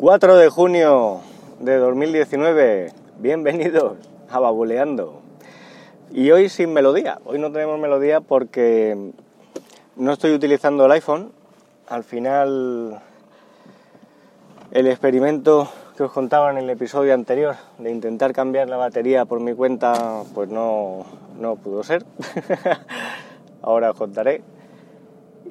[0.00, 1.20] 4 de junio
[1.58, 2.90] de 2019.
[3.18, 3.98] Bienvenidos
[4.30, 5.20] a Babuleando.
[6.10, 7.18] Y hoy sin melodía.
[7.26, 9.12] Hoy no tenemos melodía porque
[9.96, 11.32] no estoy utilizando el iPhone.
[11.86, 13.02] Al final,
[14.70, 15.68] el experimento
[15.98, 20.22] que os contaba en el episodio anterior de intentar cambiar la batería por mi cuenta,
[20.34, 21.04] pues no,
[21.38, 22.06] no pudo ser.
[23.60, 24.40] Ahora os contaré.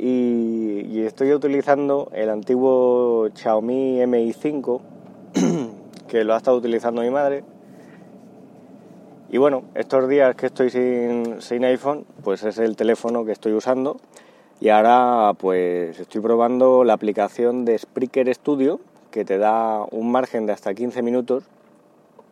[0.01, 4.81] Y, estoy utilizando el antiguo Xiaomi Mi 5
[6.07, 7.43] que lo ha estado utilizando mi madre.
[9.29, 13.51] Y bueno, estos días que estoy sin, sin iPhone, pues es el teléfono que estoy
[13.51, 13.97] usando.
[14.61, 18.79] Y ahora pues estoy probando la aplicación de Spreaker Studio,
[19.11, 21.43] que te da un margen de hasta 15 minutos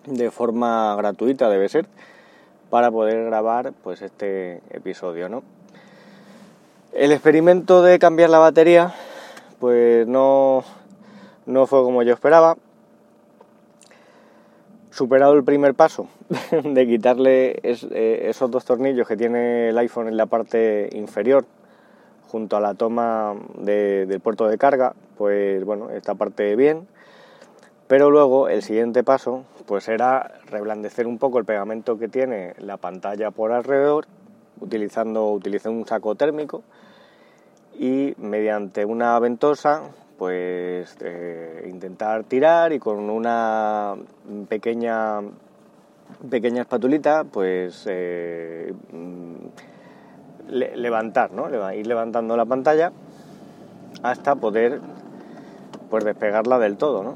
[0.05, 1.85] de forma gratuita, debe ser,
[2.69, 5.56] para poder grabar pues este episodio, ¿no?
[6.93, 8.93] El experimento de cambiar la batería,
[9.59, 10.63] pues no,
[11.45, 12.57] no fue como yo esperaba.
[14.89, 16.07] Superado el primer paso
[16.63, 21.45] de quitarle eh, esos dos tornillos que tiene el iPhone en la parte inferior
[22.29, 26.87] junto a la toma del puerto de carga, pues bueno, esta parte bien.
[27.87, 32.77] Pero luego el siguiente paso pues era reblandecer un poco el pegamento que tiene la
[32.77, 34.07] pantalla por alrededor
[34.59, 36.63] utilizando utilicé un saco térmico
[37.77, 39.83] y mediante una ventosa
[40.17, 43.95] pues eh, intentar tirar y con una
[44.49, 45.21] pequeña
[46.29, 49.35] pequeña espatulita pues eh, mm,
[50.49, 51.49] levantar ¿no?
[51.73, 52.91] ir levantando la pantalla
[54.01, 54.81] hasta poder
[55.89, 57.13] pues despegarla del todo ¿no?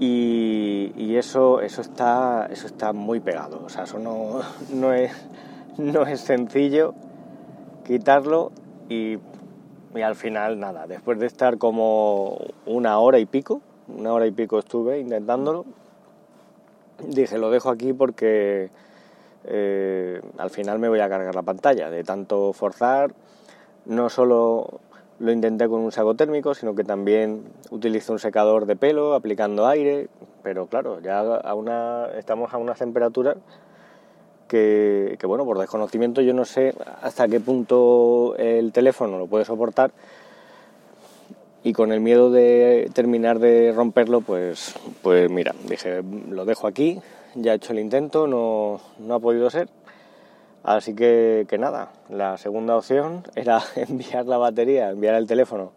[0.00, 4.40] y, y, eso eso está eso está muy pegado o sea eso no,
[4.74, 5.12] no es
[5.78, 6.94] no es sencillo
[7.84, 8.50] quitarlo
[8.88, 9.18] y
[9.94, 14.30] y al final nada, después de estar como una hora y pico, una hora y
[14.30, 15.64] pico estuve intentándolo,
[17.06, 18.70] dije lo dejo aquí porque
[19.44, 23.12] eh, al final me voy a cargar la pantalla, de tanto forzar,
[23.84, 24.80] no solo
[25.18, 29.66] lo intenté con un saco térmico, sino que también utilizo un secador de pelo aplicando
[29.66, 30.08] aire,
[30.42, 33.36] pero claro, ya a una, estamos a unas temperaturas
[34.52, 39.92] que, bueno, por desconocimiento yo no sé hasta qué punto el teléfono lo puede soportar.
[41.64, 47.00] Y con el miedo de terminar de romperlo, pues, pues mira, dije, lo dejo aquí,
[47.34, 49.68] ya he hecho el intento, no, no ha podido ser.
[50.64, 55.72] Así que, que, nada, la segunda opción era enviar la batería, enviar el teléfono,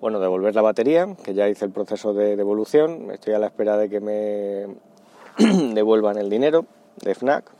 [0.00, 3.76] bueno, devolver la batería, que ya hice el proceso de devolución, estoy a la espera
[3.76, 4.66] de que me
[5.74, 6.66] devuelvan el dinero
[7.02, 7.59] de FNAC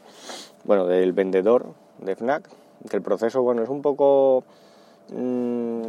[0.65, 1.67] bueno, del vendedor
[1.99, 2.49] de FNAC,
[2.89, 4.45] que el proceso, bueno, es un poco...
[5.15, 5.83] Mm,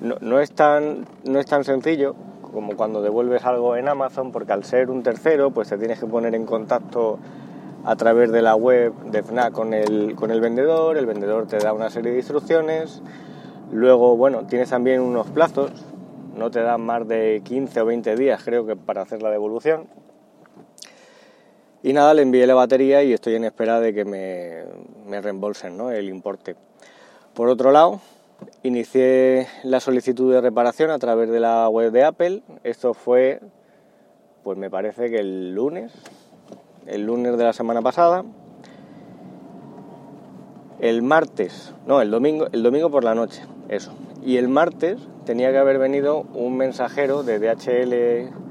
[0.00, 2.16] no, es tan, no es tan sencillo
[2.52, 6.06] como cuando devuelves algo en Amazon, porque al ser un tercero, pues te tienes que
[6.06, 7.18] poner en contacto
[7.84, 11.58] a través de la web de FNAC con el, con el vendedor, el vendedor te
[11.58, 13.02] da una serie de instrucciones,
[13.72, 15.70] luego, bueno, tienes también unos plazos,
[16.36, 19.86] no te dan más de 15 o 20 días creo que para hacer la devolución,
[21.82, 24.62] y nada, le envié la batería y estoy en espera de que me,
[25.06, 25.90] me reembolsen ¿no?
[25.90, 26.54] el importe.
[27.34, 28.00] Por otro lado,
[28.62, 32.42] inicié la solicitud de reparación a través de la web de Apple.
[32.62, 33.40] Esto fue,
[34.44, 35.92] pues me parece que el lunes,
[36.86, 38.24] el lunes de la semana pasada.
[40.78, 43.92] El martes, no, el domingo, el domingo por la noche, eso.
[44.24, 48.41] Y el martes tenía que haber venido un mensajero de DHL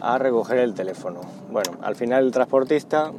[0.00, 1.20] a recoger el teléfono.
[1.50, 3.12] Bueno, al final el transportista,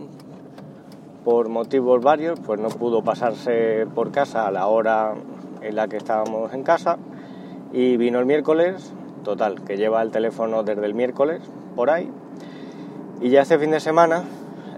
[1.24, 5.14] por motivos varios, pues no pudo pasarse por casa a la hora
[5.62, 6.98] en la que estábamos en casa
[7.72, 11.42] y vino el miércoles, total, que lleva el teléfono desde el miércoles
[11.76, 12.10] por ahí.
[13.22, 14.24] Y ya este fin de semana,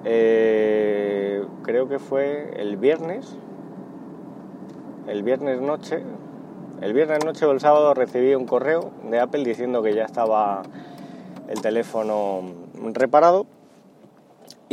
[0.03, 3.35] eh, creo que fue el viernes,
[5.07, 6.03] el viernes noche,
[6.81, 10.64] el viernes noche o el sábado recibí un correo de Apple diciendo que ya estaba
[11.51, 12.41] el teléfono
[12.93, 13.45] reparado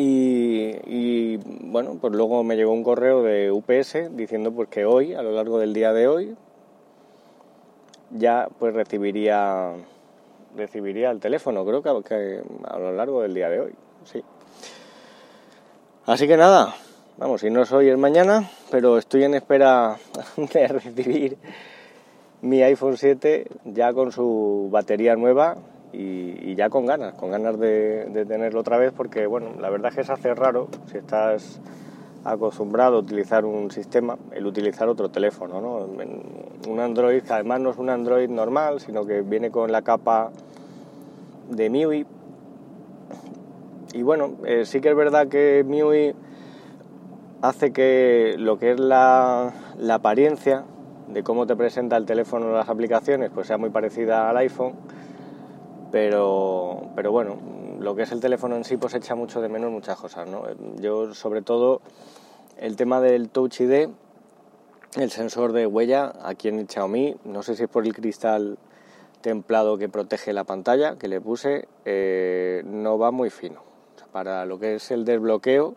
[0.01, 5.23] y, bueno, pues luego me llegó un correo de UPS diciendo pues que hoy, a
[5.23, 6.37] lo largo del día de hoy,
[8.11, 9.73] ya pues recibiría
[10.57, 13.73] recibiría el teléfono, creo que, a lo largo del día de hoy,
[14.05, 14.23] sí.
[16.07, 16.75] Así que nada,
[17.17, 19.97] vamos, si no soy el mañana, pero estoy en espera
[20.37, 21.37] de recibir
[22.41, 25.57] mi iPhone 7 ya con su batería nueva
[25.93, 29.97] y, ya con ganas, con ganas de, tenerlo otra vez porque, bueno, la verdad es
[29.97, 31.61] que se hace raro si estás
[32.25, 35.89] acostumbrado a utilizar un sistema, el utilizar otro teléfono, ¿no?
[36.69, 40.31] Un Android que además no es un Android normal, sino que viene con la capa
[41.49, 42.07] de MIUI.
[43.95, 46.15] Y bueno, eh, sí que es verdad que MIUI
[47.41, 49.53] hace que lo que es la,
[49.91, 50.65] apariencia
[51.09, 54.75] de cómo te presenta el teléfono las aplicaciones pues sea muy parecida al iPhone
[55.91, 57.37] pero, pero bueno
[57.81, 60.45] lo que es el teléfono en sí pues echa mucho de menos muchas cosas ¿no?
[60.77, 61.81] yo sobre todo
[62.59, 63.89] el tema del Touch ID
[64.97, 68.59] el sensor de huella aquí en el Xiaomi no sé si es por el cristal
[69.21, 73.63] templado que protege la pantalla que le puse eh, no va muy fino
[74.13, 75.75] para lo que es el desbloqueo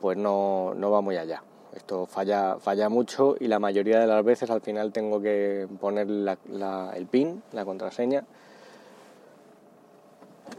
[0.00, 1.42] pues no, no va muy allá
[1.74, 6.08] esto falla, falla mucho y la mayoría de las veces al final tengo que poner
[6.08, 8.24] el PIN, la contraseña,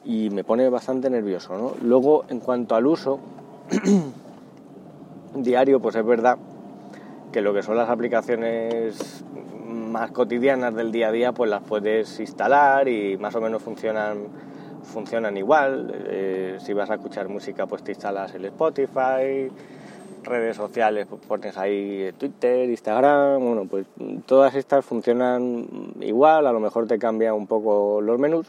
[0.06, 1.58] y me pone bastante nervioso.
[1.58, 1.74] ¿no?
[1.82, 3.20] Luego, en cuanto al uso
[5.36, 6.38] diario, pues es verdad
[7.32, 9.24] que lo que son las aplicaciones
[9.68, 14.28] más cotidianas del día a día, pues las puedes instalar y más o menos funcionan,
[14.84, 15.94] funcionan igual.
[16.08, 19.50] Eh, si vas a escuchar música, pues te instalas el Spotify
[20.24, 23.86] redes sociales, pues pones ahí Twitter, Instagram, bueno, pues
[24.26, 25.66] todas estas funcionan
[26.02, 28.48] igual, a lo mejor te cambia un poco los menús.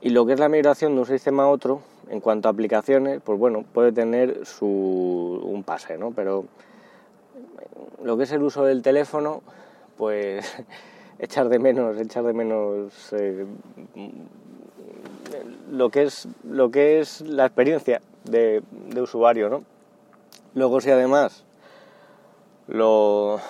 [0.00, 3.20] Y lo que es la migración de un sistema a otro, en cuanto a aplicaciones,
[3.24, 6.12] pues bueno, puede tener su, un pase, ¿no?
[6.12, 6.46] Pero
[8.02, 9.42] lo que es el uso del teléfono,
[9.96, 10.44] pues
[11.18, 13.44] echar de menos, echar de menos eh,
[15.70, 18.62] lo que es lo que es la experiencia de,
[19.00, 19.64] usuario, ¿no?
[20.54, 21.44] Luego si además
[22.66, 23.40] lo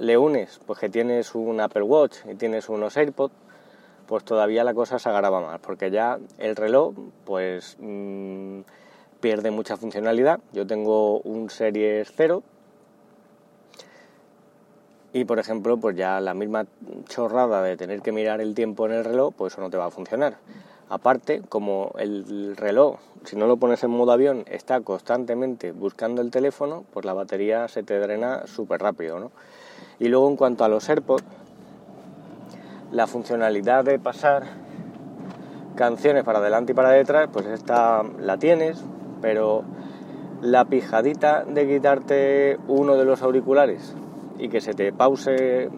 [0.00, 3.34] le unes, pues que tienes un Apple Watch y tienes unos AirPods,
[4.08, 6.94] pues todavía la cosa se agrava más, porque ya el reloj,
[7.26, 8.60] pues mm,
[9.20, 10.40] pierde mucha funcionalidad.
[10.54, 12.42] Yo tengo un Series 0
[15.12, 16.64] y, por ejemplo, pues ya la misma
[17.06, 19.86] chorrada de tener que mirar el tiempo en el reloj, pues eso no te va
[19.86, 20.38] a funcionar.
[20.88, 26.30] Aparte, como el reloj, si no lo pones en modo avión, está constantemente buscando el
[26.30, 29.32] teléfono, pues la batería se te drena súper rápido, ¿no?
[29.98, 31.24] Y luego en cuanto a los AirPods,
[32.92, 34.44] la funcionalidad de pasar
[35.76, 38.82] canciones para adelante y para detrás, pues esta la tienes,
[39.20, 39.62] pero
[40.42, 43.94] la pijadita de quitarte uno de los auriculares
[44.38, 45.70] y que se te pause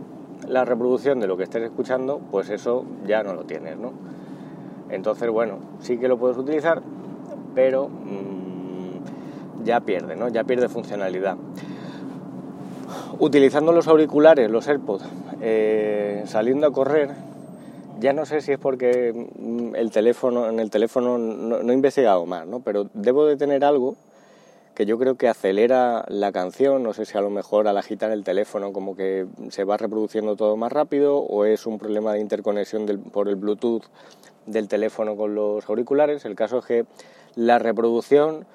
[0.48, 3.92] la reproducción de lo que estés escuchando, pues eso ya no lo tienes, ¿no?
[4.90, 6.82] Entonces, bueno, sí que lo puedes utilizar,
[7.54, 10.28] pero mm, ya pierde, ¿no?
[10.28, 11.36] Ya pierde funcionalidad.
[13.18, 15.04] Utilizando los auriculares, los AirPods,
[15.40, 17.10] eh, saliendo a correr,
[18.00, 22.26] ya no sé si es porque mm, el teléfono, en el teléfono no, he investigado
[22.26, 22.60] más, ¿no?
[22.60, 23.96] Pero debo de tener algo
[24.74, 28.10] que yo creo que acelera la canción, no sé si a lo mejor al agitar
[28.12, 32.20] el teléfono como que se va reproduciendo todo más rápido o es un problema de
[32.20, 33.82] interconexión por el Bluetooth
[34.46, 36.24] del teléfono con los auriculares.
[36.24, 36.86] El caso es que
[37.34, 38.46] la reproducción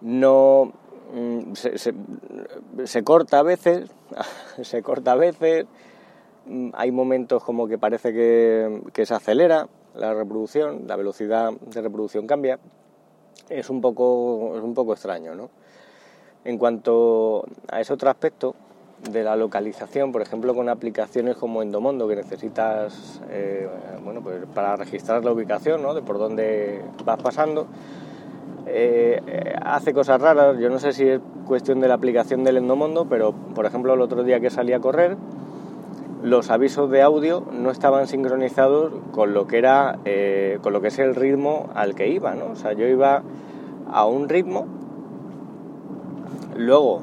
[0.00, 0.72] no
[1.12, 3.90] mm, se, corta a veces,
[4.62, 5.66] se corta a veces,
[6.74, 12.26] hay momentos como que parece que, que se acelera la reproducción, la velocidad de reproducción
[12.26, 12.58] cambia
[13.48, 15.34] es un poco, es un poco extraño.
[15.34, 15.50] ¿no?
[16.44, 18.54] En cuanto a ese otro aspecto
[19.10, 23.68] de la localización, por ejemplo, con aplicaciones como Endomondo, que necesitas eh,
[24.02, 25.94] bueno, pues para registrar la ubicación ¿no?
[25.94, 27.66] de por dónde vas pasando,
[28.66, 30.58] eh, hace cosas raras.
[30.58, 34.00] Yo no sé si es cuestión de la aplicación del Endomondo, pero por ejemplo, el
[34.00, 35.16] otro día que salí a correr,
[36.22, 40.88] los avisos de audio no estaban sincronizados con lo que era eh, con lo que
[40.88, 42.46] es el ritmo al que iba ¿no?
[42.46, 43.22] o sea yo iba
[43.90, 44.66] a un ritmo
[46.56, 47.02] luego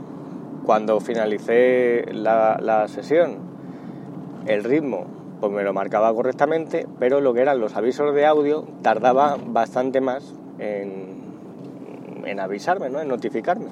[0.66, 3.38] cuando finalicé la, sesión
[4.48, 5.06] el ritmo
[5.40, 10.02] pues me lo marcaba correctamente pero lo que eran los avisos de audio tardaba bastante
[10.02, 11.24] más en,
[12.26, 13.00] en avisarme ¿no?
[13.00, 13.68] en notificarme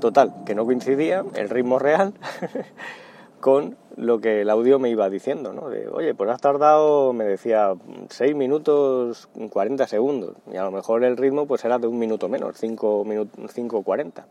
[0.00, 2.12] total que no coincidía el ritmo real
[3.40, 5.68] con lo que el audio me iba diciendo, ¿no?
[5.68, 7.74] De, oye, pues has tardado, me decía,
[8.08, 12.28] 6 minutos 40 segundos, y a lo mejor el ritmo pues era de un minuto
[12.28, 14.26] menos, 5 minutos, 40.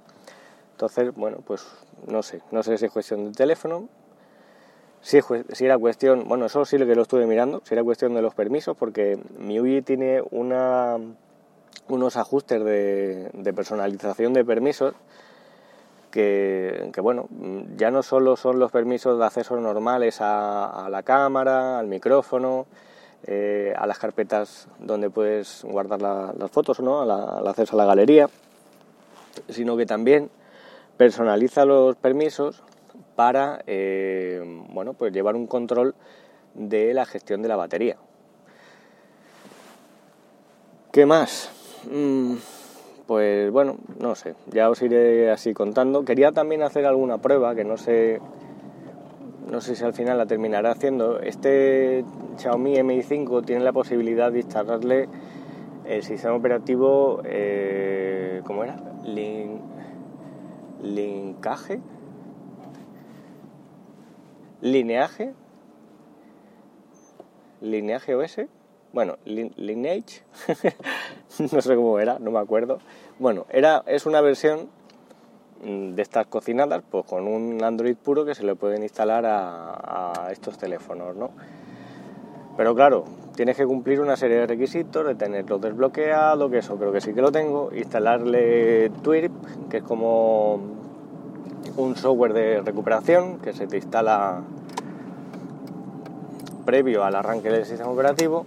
[0.72, 1.66] Entonces, bueno, pues
[2.08, 3.90] no sé, no sé si es cuestión del teléfono,
[5.02, 5.20] si,
[5.52, 8.22] si era cuestión, bueno, eso sí lo que lo estuve mirando, si era cuestión de
[8.22, 10.98] los permisos, porque mi UI tiene una,
[11.88, 14.94] unos ajustes de personalización de permisos
[16.12, 17.28] que, bueno,
[17.78, 22.66] ya no solo son los permisos de acceso normales a, la cámara, al micrófono,
[23.24, 27.02] eh, a las carpetas donde puedes guardar las fotos, ¿no?
[27.02, 28.30] al acceso a la galería,
[29.50, 30.30] sino que también
[30.98, 32.64] personaliza los permisos
[33.16, 35.96] para eh, bueno, pues llevar un control
[36.54, 37.98] de la gestión de la batería.
[40.92, 41.50] ¿Qué más?
[41.90, 42.36] Mm,
[43.10, 46.06] pues bueno, no sé, ya os iré así contando.
[46.06, 48.22] Quería también hacer alguna prueba que no sé,
[49.50, 51.20] no sé si al final la terminaré haciendo.
[51.20, 52.06] Este
[52.38, 55.10] Xiaomi Mi 5 tiene la posibilidad de instalarle
[55.88, 58.76] el sistema operativo, eh, ¿cómo era?
[59.04, 59.60] Link,
[60.84, 61.80] linkaje,
[64.62, 65.34] lineaje,
[67.60, 68.59] lineaje OS
[68.92, 70.24] bueno, Lineage,
[71.52, 72.80] no sé cómo era, no me acuerdo.
[73.20, 74.68] Bueno, era, es una versión
[75.64, 80.30] mm, de estas cocinadas, pues con un Android puro que se le pueden instalar a,
[80.32, 81.30] estos teléfonos, ¿no?
[82.58, 83.06] Pero claro,
[83.36, 87.14] tienes que cumplir una serie de requisitos, de tenerlo desbloqueado, que eso creo que sí
[87.14, 89.32] que lo tengo, instalarle Twirp,
[89.70, 90.56] que es como
[91.78, 94.42] un software de recuperación que se te instala
[96.66, 98.46] previo al arranque del sistema operativo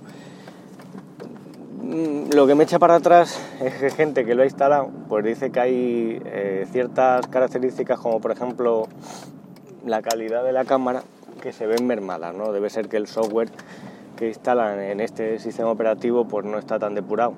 [1.92, 5.50] lo que me echa para atrás es que gente que lo ha instalado, pues dice
[5.50, 8.88] que hay eh, ciertas características como por ejemplo
[9.84, 11.02] la calidad de la cámara
[11.42, 12.52] que se ven mermadas, ¿no?
[12.52, 13.50] Debe ser que el software
[14.16, 17.34] que instalan en este sistema operativo pues no está tan depurado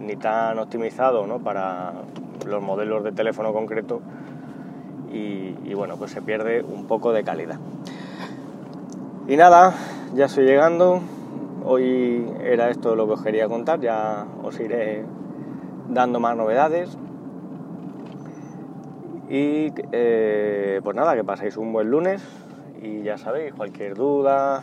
[0.00, 1.38] ni tan optimizado ¿no?
[1.38, 1.92] para
[2.44, 4.00] los modelos de teléfono concreto
[5.12, 7.58] y, y bueno pues se pierde un poco de calidad.
[9.28, 9.74] Y nada,
[10.14, 11.02] ya estoy llegando,
[11.68, 15.04] Hoy era esto lo que os quería contar, ya os iré
[15.88, 16.96] dando más novedades.
[19.28, 22.22] Y eh, pues nada, que paséis un buen lunes
[22.80, 24.62] y ya sabéis, cualquier duda,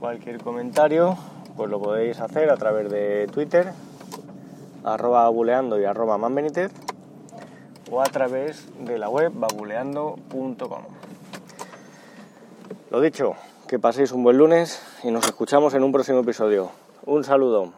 [0.00, 1.16] cualquier comentario,
[1.56, 3.70] pues lo podéis hacer a través de Twitter,
[4.82, 6.72] arroba buleando y arroba manbenitez,
[7.92, 10.82] o a través de la web babuleando.com.
[12.90, 13.36] Lo dicho,
[13.70, 16.72] que paséis un buen lunes y nos escuchamos en un próximo episodio.
[17.06, 17.72] Un saludo.